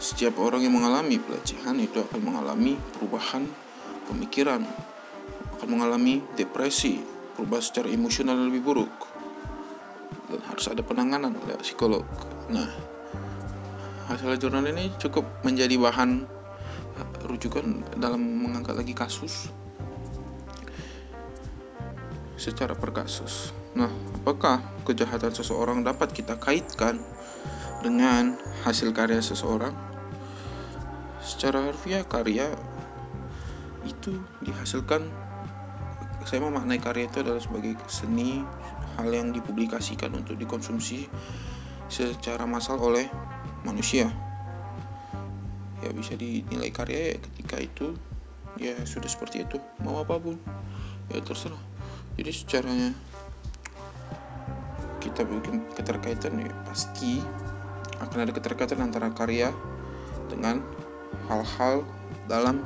setiap 0.00 0.36
orang 0.40 0.64
yang 0.64 0.76
mengalami 0.76 1.20
pelecehan 1.20 1.76
itu 1.80 2.00
akan 2.00 2.20
mengalami 2.20 2.76
perubahan 2.96 3.44
pemikiran 4.08 4.64
akan 5.56 5.68
mengalami 5.72 6.20
depresi, 6.36 7.00
berubah 7.32 7.64
secara 7.64 7.88
emosional 7.88 8.36
lebih 8.36 8.60
buruk. 8.60 9.15
Dan 10.26 10.42
harus 10.46 10.66
ada 10.66 10.82
penanganan 10.82 11.38
oleh 11.38 11.54
psikolog. 11.62 12.02
Nah, 12.50 12.66
hasil 14.10 14.38
jurnal 14.38 14.66
ini 14.70 14.90
cukup 14.98 15.26
menjadi 15.42 15.78
bahan 15.78 16.26
eh, 16.98 17.08
rujukan 17.26 17.82
dalam 17.98 18.22
mengangkat 18.22 18.74
lagi 18.78 18.94
kasus 18.94 19.50
secara 22.36 22.76
per 22.76 22.92
kasus. 22.92 23.50
Nah, 23.74 23.90
apakah 24.22 24.62
kejahatan 24.86 25.32
seseorang 25.32 25.82
dapat 25.82 26.12
kita 26.12 26.36
kaitkan 26.38 27.00
dengan 27.80 28.38
hasil 28.62 28.92
karya 28.92 29.20
seseorang? 29.20 29.74
Secara 31.20 31.66
harfiah 31.66 32.06
karya 32.06 32.46
itu 33.82 34.22
dihasilkan 34.42 35.10
saya 36.26 36.42
memaknai 36.42 36.82
karya 36.82 37.06
itu 37.06 37.22
adalah 37.22 37.38
sebagai 37.38 37.78
seni 37.86 38.42
hal 38.96 39.08
yang 39.12 39.30
dipublikasikan 39.32 40.12
untuk 40.16 40.40
dikonsumsi 40.40 41.06
secara 41.86 42.44
massal 42.48 42.80
oleh 42.80 43.06
manusia. 43.62 44.10
Ya 45.84 45.92
bisa 45.92 46.16
dinilai 46.18 46.72
karya 46.72 47.14
ya 47.14 47.16
ketika 47.20 47.56
itu 47.62 47.86
ya 48.56 48.74
sudah 48.88 49.06
seperti 49.06 49.44
itu. 49.44 49.60
Mau 49.84 50.00
apa 50.02 50.16
pun 50.18 50.40
ya 51.12 51.20
terserah. 51.22 51.60
Jadi 52.16 52.30
secaranya 52.32 52.90
kita 54.98 55.22
bikin 55.22 55.62
keterkaitan 55.76 56.42
ya 56.42 56.50
pasti 56.66 57.22
akan 58.02 58.18
ada 58.26 58.32
keterkaitan 58.34 58.82
antara 58.82 59.12
karya 59.12 59.52
dengan 60.26 60.60
hal-hal 61.30 61.86
dalam 62.26 62.60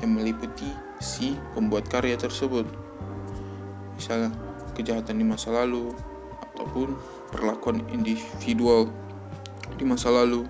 yang 0.00 0.16
meliputi 0.16 0.72
si 1.02 1.36
pembuat 1.52 1.84
karya 1.92 2.16
tersebut. 2.16 2.64
Misalnya 4.00 4.32
kejahatan 4.80 5.20
di 5.20 5.24
masa 5.28 5.52
lalu 5.52 5.92
ataupun 6.56 6.96
perlakuan 7.28 7.84
individual 7.92 8.88
di 9.76 9.84
masa 9.84 10.08
lalu. 10.12 10.48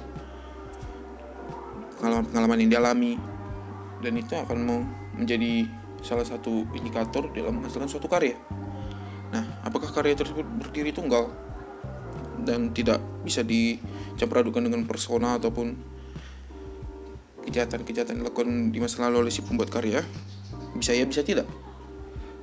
Pengalaman-pengalaman 1.98 2.58
yang 2.64 2.70
dialami. 2.78 3.14
Dan 4.00 4.16
itu 4.16 4.32
akan 4.32 4.88
menjadi 5.20 5.68
salah 6.00 6.24
satu 6.24 6.64
indikator 6.72 7.28
dalam 7.36 7.60
menghasilkan 7.60 7.90
suatu 7.90 8.08
karya. 8.08 8.32
Nah, 9.30 9.44
apakah 9.60 9.92
karya 9.92 10.16
tersebut 10.16 10.42
berdiri 10.42 10.90
tunggal 10.90 11.28
dan 12.40 12.72
tidak 12.72 13.04
bisa 13.20 13.44
dicampur 13.44 14.40
adukan 14.40 14.64
dengan 14.64 14.88
persona 14.88 15.36
ataupun 15.36 15.76
kejahatan-kejahatan 17.44 18.24
dilakukan 18.24 18.72
di 18.72 18.80
masa 18.80 19.04
lalu 19.04 19.28
oleh 19.28 19.32
si 19.32 19.44
pembuat 19.44 19.68
karya? 19.68 20.00
Bisa 20.72 20.96
ya 20.96 21.04
bisa 21.04 21.20
tidak? 21.20 21.44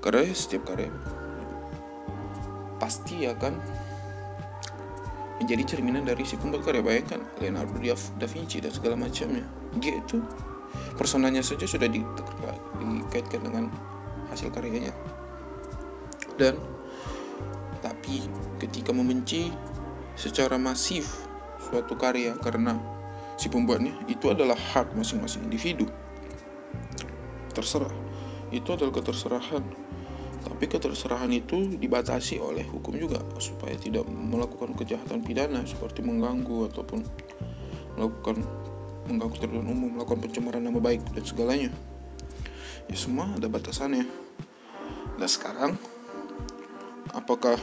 Karena 0.06 0.30
setiap 0.30 0.70
karya 0.70 0.94
pasti 2.78 3.26
akan 3.26 3.60
menjadi 5.38 5.78
cerminan 5.78 6.06
dari 6.06 6.26
si 6.26 6.34
pembuat 6.34 6.66
karya 6.66 6.82
bayangkan 6.82 7.22
Leonardo 7.38 7.78
da 8.18 8.28
Vinci 8.30 8.58
dan 8.58 8.74
segala 8.74 8.98
macamnya. 8.98 9.46
Dia 9.78 10.02
itu 10.02 10.22
personanya 10.98 11.46
saja 11.46 11.70
sudah 11.70 11.86
di, 11.86 12.02
dikaitkan 12.82 13.46
dengan 13.46 13.70
hasil 14.34 14.50
karyanya. 14.50 14.94
Dan 16.42 16.58
tapi 17.86 18.26
ketika 18.58 18.90
membenci 18.90 19.54
secara 20.18 20.58
masif 20.58 21.30
suatu 21.62 21.94
karya 21.94 22.34
karena 22.42 22.74
si 23.38 23.54
pembuatnya 23.54 23.94
itu 24.10 24.34
adalah 24.34 24.58
hak 24.58 24.90
masing-masing 24.98 25.46
individu. 25.46 25.86
Terserah. 27.54 27.94
Itu 28.50 28.74
adalah 28.74 28.98
keterserahan 28.98 29.62
tapi 30.46 30.66
keterserahan 30.70 31.30
itu 31.34 31.78
dibatasi 31.78 32.38
oleh 32.38 32.66
hukum 32.66 32.94
juga 32.98 33.22
supaya 33.42 33.74
tidak 33.78 34.06
melakukan 34.06 34.78
kejahatan 34.78 35.26
pidana 35.26 35.66
seperti 35.66 36.06
mengganggu 36.06 36.70
ataupun 36.70 37.02
melakukan 37.98 38.42
mengganggu 39.08 39.36
terduga 39.40 39.64
umum 39.66 39.90
melakukan 39.98 40.20
pencemaran 40.22 40.62
nama 40.62 40.78
baik 40.78 41.02
dan 41.16 41.24
segalanya. 41.24 41.72
Ya 42.88 42.96
semua 42.96 43.32
ada 43.34 43.48
batasannya. 43.50 44.06
Nah 45.18 45.30
sekarang 45.30 45.76
apakah 47.16 47.58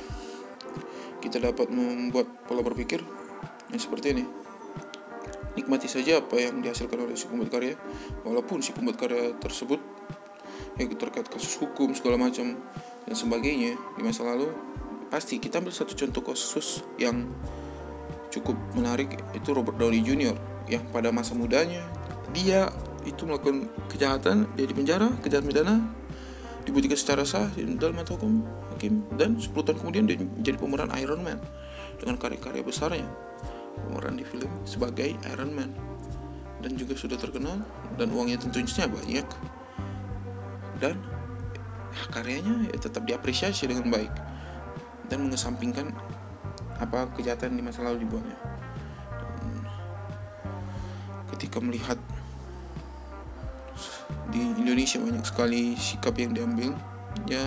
kita 1.22 1.40
dapat 1.40 1.70
membuat 1.70 2.26
pola 2.44 2.60
berpikir 2.60 3.00
yang 3.70 3.80
seperti 3.80 4.18
ini? 4.18 4.24
Nikmati 5.54 5.86
saja 5.86 6.18
apa 6.18 6.34
yang 6.42 6.58
dihasilkan 6.60 6.98
oleh 6.98 7.14
si 7.14 7.30
pembuat 7.30 7.54
karya 7.54 7.78
walaupun 8.26 8.58
si 8.58 8.74
pembuat 8.74 8.98
karya 8.98 9.38
tersebut 9.38 9.78
yang 10.80 10.90
terkait 10.98 11.26
kasus 11.30 11.58
hukum 11.60 11.94
segala 11.94 12.18
macam 12.18 12.58
dan 13.06 13.14
sebagainya. 13.14 13.78
Di 13.98 14.02
masa 14.02 14.26
lalu 14.26 14.50
pasti 15.12 15.38
kita 15.38 15.62
ambil 15.62 15.70
satu 15.70 15.94
contoh 15.94 16.22
kasus 16.34 16.82
yang 16.98 17.30
cukup 18.34 18.58
menarik 18.74 19.14
itu 19.36 19.54
Robert 19.54 19.78
Downey 19.78 20.02
Jr. 20.02 20.34
yang 20.66 20.82
pada 20.90 21.14
masa 21.14 21.38
mudanya 21.38 21.86
dia 22.34 22.66
itu 23.06 23.22
melakukan 23.28 23.70
kejahatan 23.92 24.48
dia 24.58 24.66
di 24.66 24.74
penjara 24.74 25.06
kejahatan 25.22 25.46
pidana 25.46 25.76
dibuktikan 26.66 26.98
secara 26.98 27.22
sah 27.22 27.46
dalam 27.78 27.94
mata 27.94 28.16
hukum 28.16 28.42
hakim 28.74 29.06
dan 29.20 29.38
10 29.38 29.54
tahun 29.54 29.78
kemudian 29.78 30.04
dia 30.10 30.18
menjadi 30.18 30.56
pemeran 30.58 30.90
Iron 30.98 31.22
Man 31.22 31.38
dengan 32.00 32.18
karya-karya 32.18 32.64
besarnya. 32.64 33.06
Pemeran 33.86 34.18
di 34.18 34.24
film 34.26 34.50
sebagai 34.66 35.14
Iron 35.30 35.52
Man. 35.54 35.70
Dan 36.64 36.80
juga 36.80 36.96
sudah 36.96 37.20
terkenal 37.20 37.60
dan 38.00 38.08
uangnya 38.08 38.40
tentunya 38.40 38.88
banyak 38.88 39.26
dan 40.84 41.00
ya, 41.96 42.04
karyanya 42.12 42.68
ya 42.68 42.76
tetap 42.76 43.08
diapresiasi 43.08 43.64
dengan 43.64 43.88
baik 43.88 44.12
dan 45.08 45.24
mengesampingkan 45.24 45.96
apa 46.76 47.08
kejahatan 47.16 47.56
di 47.56 47.64
masa 47.64 47.80
lalu 47.80 48.04
dibuatnya. 48.04 48.36
Dan 49.40 49.64
ketika 51.32 51.56
melihat 51.64 51.96
di 54.28 54.44
Indonesia 54.60 55.00
banyak 55.00 55.24
sekali 55.24 55.78
sikap 55.78 56.18
yang 56.20 56.36
diambil 56.36 56.76
ya 57.30 57.46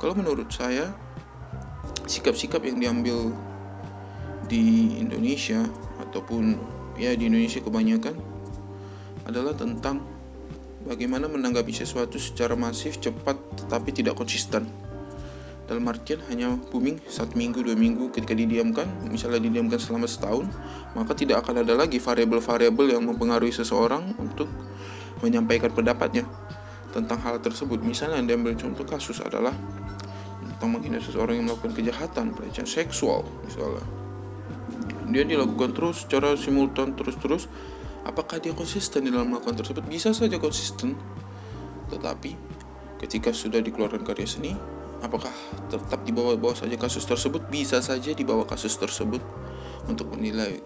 kalau 0.00 0.16
menurut 0.16 0.48
saya 0.48 0.90
sikap-sikap 2.08 2.64
yang 2.64 2.80
diambil 2.80 3.30
di 4.48 4.96
Indonesia 4.96 5.60
ataupun 6.00 6.56
ya 6.96 7.12
di 7.12 7.28
Indonesia 7.28 7.60
kebanyakan 7.60 8.16
adalah 9.28 9.52
tentang 9.52 10.00
bagaimana 10.86 11.26
menanggapi 11.26 11.74
sesuatu 11.74 12.20
secara 12.20 12.54
masif, 12.54 13.00
cepat, 13.02 13.34
tetapi 13.58 13.90
tidak 13.90 14.14
konsisten. 14.14 14.68
Dalam 15.68 15.84
artian 15.84 16.22
hanya 16.32 16.56
booming 16.72 16.96
satu 17.08 17.36
minggu, 17.36 17.60
dua 17.60 17.76
minggu 17.76 18.08
ketika 18.12 18.32
didiamkan, 18.32 18.88
misalnya 19.08 19.42
didiamkan 19.42 19.76
selama 19.76 20.08
setahun, 20.08 20.48
maka 20.96 21.12
tidak 21.12 21.44
akan 21.44 21.60
ada 21.66 21.76
lagi 21.76 22.00
variabel-variabel 22.00 22.96
yang 22.96 23.04
mempengaruhi 23.04 23.52
seseorang 23.52 24.16
untuk 24.16 24.48
menyampaikan 25.20 25.68
pendapatnya 25.74 26.24
tentang 26.96 27.20
hal 27.20 27.36
tersebut. 27.42 27.84
Misalnya 27.84 28.22
yang 28.24 28.28
diambil 28.32 28.56
contoh 28.56 28.88
kasus 28.88 29.20
adalah 29.20 29.52
tentang 30.58 30.74
menghina 30.74 30.98
seseorang 30.98 31.38
yang 31.38 31.46
melakukan 31.46 31.70
kejahatan 31.70 32.34
pelecehan 32.34 32.66
seksual 32.66 33.22
misalnya 33.46 33.78
dia 35.06 35.22
dilakukan 35.22 35.70
terus 35.70 36.02
secara 36.02 36.34
simultan 36.34 36.98
terus-terus 36.98 37.46
apakah 38.08 38.40
dia 38.40 38.56
konsisten 38.56 39.04
di 39.04 39.12
dalam 39.12 39.30
melakukan 39.30 39.60
tersebut? 39.60 39.84
Bisa 39.84 40.16
saja 40.16 40.40
konsisten. 40.40 40.96
Tetapi 41.92 42.32
ketika 43.04 43.30
sudah 43.30 43.60
dikeluarkan 43.60 44.02
karya 44.02 44.26
seni 44.26 44.52
apakah 45.04 45.30
tetap 45.70 46.02
dibawa 46.02 46.34
bawah 46.34 46.56
saja 46.56 46.74
kasus 46.74 47.04
tersebut? 47.04 47.44
Bisa 47.52 47.78
saja 47.84 48.10
dibawa 48.16 48.48
kasus 48.48 48.74
tersebut 48.80 49.20
untuk 49.86 50.10
menilai 50.16 50.58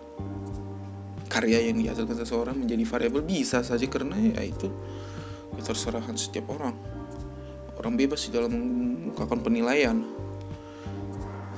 karya 1.28 1.68
yang 1.68 1.82
dihasilkan 1.82 2.16
seseorang 2.16 2.56
menjadi 2.56 2.84
variabel. 2.86 3.22
Bisa 3.26 3.60
saja 3.60 3.84
karena 3.90 4.16
ya 4.16 4.46
itu 4.46 4.70
keterserahan 5.58 6.16
setiap 6.16 6.48
orang. 6.54 6.78
Orang 7.76 7.98
bebas 7.98 8.28
di 8.28 8.30
dalam 8.32 8.52
mengungkapkan 8.52 9.42
penilaian 9.42 10.06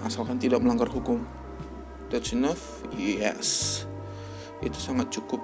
asalkan 0.07 0.41
tidak 0.41 0.65
melanggar 0.65 0.89
hukum. 0.89 1.25
That's 2.13 2.37
enough? 2.37 2.85
Yes. 2.95 3.83
Itu 4.63 4.77
sangat 4.79 5.11
cukup 5.11 5.43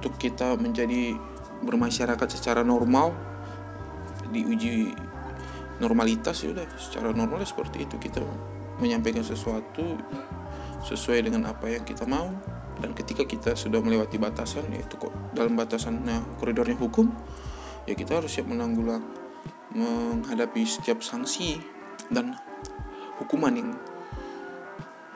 untuk 0.00 0.16
kita 0.16 0.56
menjadi 0.56 1.12
bermasyarakat 1.60 2.24
secara 2.32 2.64
normal 2.64 3.12
diuji 4.32 4.96
normalitas 5.76 6.40
ya 6.40 6.56
udah 6.56 6.64
secara 6.80 7.12
normal 7.12 7.44
seperti 7.44 7.84
itu. 7.84 8.00
Kita 8.00 8.24
menyampaikan 8.80 9.20
sesuatu 9.20 10.00
sesuai 10.80 11.28
dengan 11.28 11.52
apa 11.52 11.68
yang 11.68 11.84
kita 11.84 12.08
mau 12.08 12.32
dan 12.80 12.96
ketika 12.96 13.28
kita 13.28 13.52
sudah 13.52 13.84
melewati 13.84 14.16
batasan 14.16 14.64
yaitu 14.72 14.96
kok 14.96 15.12
dalam 15.36 15.52
batasannya 15.52 16.24
koridornya 16.40 16.80
hukum 16.80 17.12
ya 17.84 17.92
kita 17.92 18.24
harus 18.24 18.32
siap 18.32 18.48
menanggulang 18.48 19.04
menghadapi 19.76 20.64
setiap 20.64 21.04
sanksi 21.04 21.60
dan 22.08 22.32
hukuman 23.20 23.52
yang 23.52 23.70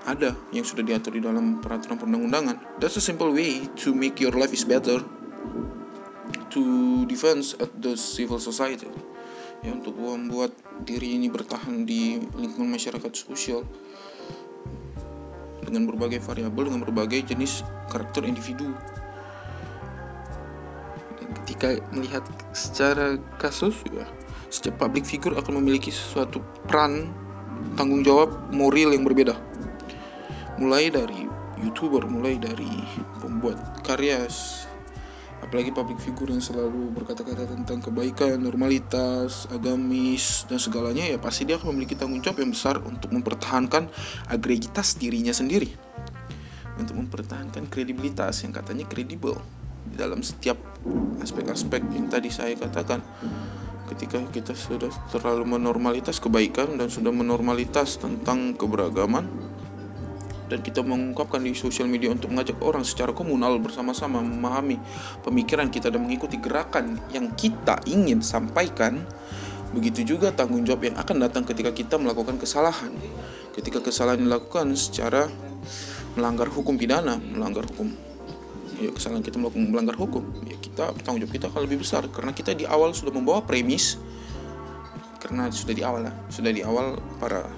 ada 0.05 0.37
yang 0.53 0.65
sudah 0.65 0.85
diatur 0.85 1.17
di 1.17 1.23
dalam 1.25 1.65
peraturan 1.65 1.97
perundang-undangan. 1.97 2.81
That's 2.81 3.01
a 3.01 3.05
simple 3.05 3.33
way 3.33 3.69
to 3.85 3.97
make 3.97 4.21
your 4.21 4.37
life 4.37 4.53
is 4.53 4.65
better 4.65 5.01
to 6.53 6.63
defense 7.09 7.57
at 7.57 7.73
the 7.81 7.97
civil 7.97 8.37
society. 8.37 8.89
Ya 9.65 9.73
untuk 9.73 9.97
membuat 9.97 10.53
diri 10.85 11.17
ini 11.17 11.33
bertahan 11.33 11.89
di 11.89 12.21
lingkungan 12.37 12.77
masyarakat 12.77 13.13
sosial 13.17 13.65
dengan 15.65 15.89
berbagai 15.89 16.21
variabel 16.21 16.69
dengan 16.69 16.85
berbagai 16.85 17.33
jenis 17.33 17.65
karakter 17.89 18.29
individu. 18.29 18.77
Dan 21.17 21.29
ketika 21.43 21.81
melihat 21.97 22.21
secara 22.53 23.17
kasus 23.41 23.73
ya, 23.89 24.05
setiap 24.53 24.77
public 24.77 25.09
figure 25.09 25.33
akan 25.33 25.65
memiliki 25.65 25.89
sesuatu 25.89 26.45
peran 26.69 27.09
tanggung 27.81 28.05
jawab 28.05 28.29
moral 28.53 28.93
yang 28.93 29.09
berbeda 29.09 29.33
mulai 30.59 30.91
dari 30.91 31.27
youtuber 31.63 32.07
mulai 32.07 32.39
dari 32.39 32.71
pembuat 33.23 33.59
karya 33.83 34.27
apalagi 35.45 35.69
public 35.77 36.01
figure 36.01 36.33
yang 36.33 36.41
selalu 36.41 36.89
berkata-kata 36.97 37.45
tentang 37.45 37.85
kebaikan 37.85 38.41
normalitas 38.41 39.45
agamis 39.53 40.49
dan 40.49 40.57
segalanya 40.57 41.05
ya 41.05 41.21
pasti 41.21 41.45
dia 41.45 41.61
akan 41.61 41.77
memiliki 41.77 41.93
tanggung 41.93 42.25
jawab 42.25 42.41
yang 42.41 42.53
besar 42.57 42.81
untuk 42.81 43.13
mempertahankan 43.13 43.93
agresitas 44.33 44.97
dirinya 44.97 45.37
sendiri. 45.37 45.69
Untuk 46.81 46.99
mempertahankan 46.99 47.71
kredibilitas 47.71 48.43
yang 48.43 48.51
katanya 48.57 48.89
kredibel 48.89 49.39
di 49.85 50.01
dalam 50.01 50.25
setiap 50.25 50.59
aspek-aspek 51.21 51.85
yang 51.93 52.09
tadi 52.09 52.33
saya 52.33 52.57
katakan. 52.57 53.05
Ketika 53.85 54.17
kita 54.33 54.57
sudah 54.57 54.89
terlalu 55.13 55.45
menormalitas 55.45 56.17
kebaikan 56.17 56.81
dan 56.81 56.89
sudah 56.89 57.13
menormalitas 57.13 58.01
tentang 58.01 58.57
keberagaman 58.57 59.29
dan 60.49 60.61
kita 60.61 60.85
mengungkapkan 60.85 61.41
di 61.41 61.57
sosial 61.57 61.89
media 61.89 62.13
untuk 62.13 62.29
mengajak 62.29 62.57
orang 62.61 62.85
secara 62.85 63.17
komunal 63.17 63.57
bersama-sama 63.57 64.21
memahami 64.21 64.77
pemikiran 65.25 65.73
kita 65.73 65.89
dan 65.89 66.05
mengikuti 66.05 66.37
gerakan 66.37 67.01
yang 67.17 67.33
kita 67.35 67.81
ingin 67.89 68.21
sampaikan. 68.21 69.01
Begitu 69.75 70.15
juga 70.15 70.31
tanggung 70.31 70.63
jawab 70.63 70.87
yang 70.87 70.97
akan 71.01 71.17
datang 71.19 71.43
ketika 71.43 71.75
kita 71.75 71.99
melakukan 71.99 72.39
kesalahan. 72.39 72.95
Ketika 73.57 73.83
kesalahan 73.83 74.23
dilakukan 74.23 74.71
secara 74.79 75.27
melanggar 76.15 76.47
hukum 76.47 76.79
pidana 76.79 77.19
melanggar 77.19 77.67
hukum. 77.67 77.91
Ya 78.79 78.91
kesalahan 78.95 79.25
kita 79.27 79.43
melakukan 79.43 79.67
melanggar 79.67 79.97
hukum. 79.99 80.23
Ya 80.47 80.55
kita 80.63 80.95
tanggung 81.03 81.27
jawab 81.27 81.35
kita 81.35 81.47
akan 81.51 81.67
lebih 81.67 81.83
besar. 81.83 82.07
Karena 82.13 82.31
kita 82.31 82.55
di 82.55 82.69
awal 82.69 82.95
sudah 82.95 83.11
membawa 83.11 83.43
premis. 83.43 83.99
Karena 85.19 85.51
sudah 85.51 85.75
di 85.75 85.83
awal 85.83 86.07
lah 86.07 86.15
sudah 86.29 86.53
di 86.53 86.61
awal 86.61 87.01
para 87.17 87.49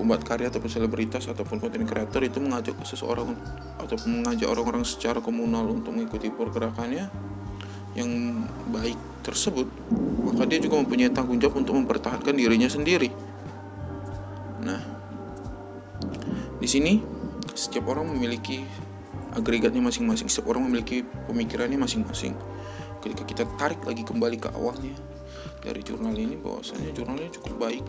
pembuat 0.00 0.24
karya 0.24 0.48
ataupun 0.48 0.72
selebritas 0.72 1.28
ataupun 1.28 1.60
konten 1.60 1.84
kreator 1.84 2.24
itu 2.24 2.40
mengajak 2.40 2.72
seseorang 2.88 3.36
ataupun 3.76 4.24
mengajak 4.24 4.48
orang-orang 4.48 4.80
secara 4.88 5.20
komunal 5.20 5.68
untuk 5.68 5.92
mengikuti 5.92 6.32
pergerakannya 6.32 7.12
yang 7.92 8.42
baik 8.72 8.96
tersebut 9.20 9.68
maka 10.24 10.48
dia 10.48 10.56
juga 10.56 10.80
mempunyai 10.80 11.12
tanggung 11.12 11.36
jawab 11.36 11.60
untuk 11.60 11.76
mempertahankan 11.76 12.32
dirinya 12.32 12.72
sendiri. 12.72 13.12
Nah 14.64 14.80
di 16.56 16.68
sini 16.68 17.04
setiap 17.52 17.92
orang 17.92 18.08
memiliki 18.08 18.64
agregatnya 19.36 19.84
masing-masing 19.84 20.32
setiap 20.32 20.56
orang 20.56 20.64
memiliki 20.64 21.04
pemikirannya 21.28 21.76
masing-masing. 21.76 22.32
Ketika 23.04 23.24
kita 23.28 23.44
tarik 23.60 23.84
lagi 23.84 24.00
kembali 24.00 24.40
ke 24.40 24.48
awalnya 24.56 24.96
dari 25.60 25.84
jurnal 25.84 26.16
ini 26.16 26.40
bahwasanya 26.40 26.88
jurnalnya 26.96 27.28
cukup 27.36 27.68
baik 27.68 27.84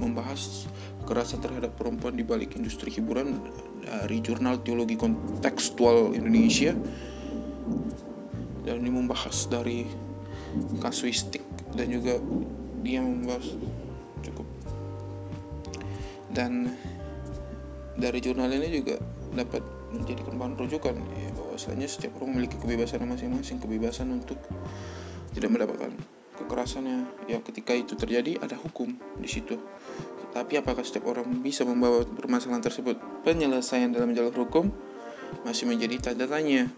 membahas 0.00 0.66
kekerasan 1.04 1.44
terhadap 1.44 1.76
perempuan 1.76 2.16
di 2.16 2.24
balik 2.24 2.56
industri 2.56 2.88
hiburan 2.88 3.36
dari 3.84 4.18
jurnal 4.24 4.56
teologi 4.64 4.96
kontekstual 4.96 6.16
Indonesia. 6.16 6.72
Dan 8.64 8.84
ini 8.84 8.90
membahas 8.92 9.48
dari 9.48 9.84
kasuistik 10.80 11.44
dan 11.76 11.92
juga 11.92 12.16
dia 12.80 13.04
membahas 13.04 13.46
cukup. 14.24 14.46
Dan 16.32 16.72
dari 18.00 18.18
jurnal 18.24 18.48
ini 18.50 18.80
juga 18.80 18.96
dapat 19.36 19.62
menjadikan 19.90 20.38
bahan 20.38 20.54
rujukan 20.54 20.94
ya, 20.94 21.28
bahwasanya 21.34 21.86
setiap 21.90 22.14
orang 22.22 22.38
memiliki 22.38 22.56
kebebasan 22.62 23.02
masing-masing 23.04 23.58
kebebasan 23.58 24.08
untuk 24.14 24.38
tidak 25.34 25.50
mendapatkan 25.50 25.90
kekerasannya 26.50 27.30
ya 27.30 27.38
ketika 27.46 27.78
itu 27.78 27.94
terjadi 27.94 28.42
ada 28.42 28.58
hukum 28.58 28.98
di 29.22 29.30
situ 29.30 29.54
tapi 30.30 30.58
apakah 30.58 30.82
setiap 30.82 31.10
orang 31.10 31.26
bisa 31.42 31.62
membawa 31.62 32.02
permasalahan 32.06 32.62
tersebut 32.62 32.98
penyelesaian 33.22 33.90
dalam 33.94 34.14
jalur 34.14 34.34
hukum 34.46 34.70
masih 35.42 35.66
menjadi 35.70 36.10
tanda 36.10 36.26
tanya. 36.26 36.70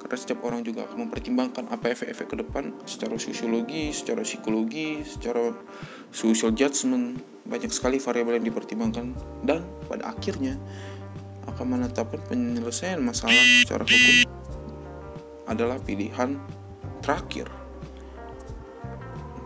Karena 0.00 0.16
setiap 0.16 0.40
orang 0.48 0.64
juga 0.64 0.88
akan 0.88 1.08
mempertimbangkan 1.08 1.68
apa 1.68 1.92
efek-efek 1.92 2.32
ke 2.32 2.36
depan 2.40 2.72
secara 2.88 3.20
sosiologi, 3.20 3.92
secara 3.92 4.24
psikologi, 4.24 5.04
secara 5.04 5.52
social 6.10 6.56
judgment. 6.56 7.20
Banyak 7.44 7.68
sekali 7.68 8.00
variabel 8.00 8.40
yang 8.40 8.46
dipertimbangkan 8.48 9.12
dan 9.44 9.60
pada 9.90 10.16
akhirnya 10.16 10.56
akan 11.50 11.66
menetapkan 11.76 12.20
penyelesaian 12.30 13.02
masalah 13.02 13.44
secara 13.64 13.84
hukum 13.84 14.16
adalah 15.50 15.76
pilihan 15.82 16.40
terakhir. 17.04 17.59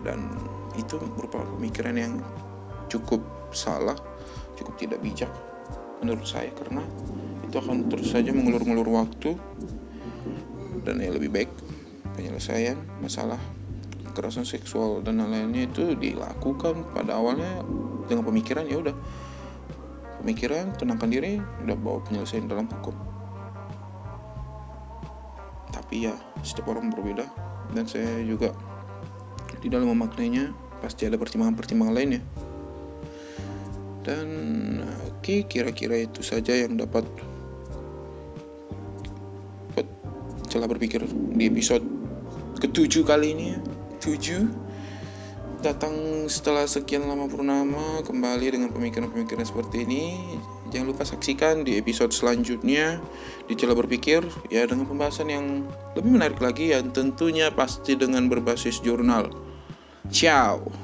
Dan 0.05 0.29
itu 0.77 1.01
merupakan 1.17 1.49
pemikiran 1.57 1.97
yang 1.97 2.21
cukup 2.93 3.25
salah, 3.51 3.97
cukup 4.61 4.77
tidak 4.77 5.01
bijak 5.01 5.33
menurut 6.05 6.29
saya 6.29 6.53
karena 6.53 6.85
itu 7.49 7.57
akan 7.57 7.89
terus 7.89 8.13
saja 8.13 8.31
mengulur-ngulur 8.31 8.89
waktu. 8.93 9.35
Dan 10.85 11.01
yang 11.01 11.17
lebih 11.17 11.33
baik 11.33 11.51
penyelesaian 12.13 12.77
masalah 13.01 13.41
kekerasan 14.13 14.45
seksual 14.45 15.01
dan 15.01 15.19
lain-lainnya 15.19 15.67
itu 15.67 15.97
dilakukan 15.97 16.87
pada 16.93 17.17
awalnya 17.17 17.65
dengan 18.07 18.29
pemikiran 18.29 18.69
ya 18.69 18.85
udah. 18.85 18.97
Pemikiran 20.21 20.77
tenangkan 20.77 21.09
diri 21.09 21.41
udah 21.65 21.77
bawa 21.77 22.05
penyelesaian 22.05 22.47
dalam 22.47 22.69
hukum. 22.69 22.95
Tapi 25.73 26.09
ya 26.09 26.15
setiap 26.45 26.71
orang 26.71 26.93
berbeda. 26.93 27.27
Dan 27.75 27.89
saya 27.89 28.23
juga 28.23 28.55
di 29.65 29.73
dalam 29.73 29.89
memaknainya 29.89 30.53
pasti 30.85 31.09
ada 31.09 31.17
pertimbangan-pertimbangan 31.17 31.95
lainnya 31.97 32.21
dan 34.05 34.29
oke 35.09 35.49
kira-kira 35.49 36.05
itu 36.05 36.21
saja 36.21 36.53
yang 36.53 36.77
dapat 36.77 37.09
buat 39.73 39.89
celah 40.53 40.69
berpikir 40.69 41.01
di 41.09 41.49
episode 41.49 41.83
ketujuh 42.65 43.05
kali 43.05 43.37
ini 43.37 43.45
ya. 43.57 43.59
Tujuh. 44.01 44.45
Datang 45.65 46.29
setelah 46.29 46.69
sekian 46.69 47.09
lama 47.09 47.25
purnama 47.25 48.05
kembali 48.05 48.53
dengan 48.53 48.69
pemikiran-pemikiran 48.69 49.49
seperti 49.49 49.89
ini. 49.89 50.37
Jangan 50.69 50.93
lupa 50.93 51.09
saksikan 51.09 51.65
di 51.65 51.81
episode 51.81 52.13
selanjutnya 52.13 53.01
di 53.49 53.57
celah 53.57 53.73
berpikir 53.73 54.21
ya 54.53 54.69
dengan 54.69 54.85
pembahasan 54.85 55.33
yang 55.33 55.65
lebih 55.97 56.21
menarik 56.21 56.41
lagi 56.41 56.77
yang 56.77 56.93
tentunya 56.93 57.49
pasti 57.49 57.97
dengan 57.97 58.29
berbasis 58.29 58.85
jurnal 58.85 59.33
Tchau! 60.11 60.84